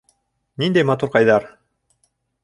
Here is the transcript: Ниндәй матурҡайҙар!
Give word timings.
Ниндәй 0.61 0.87
матурҡайҙар! 0.89 1.45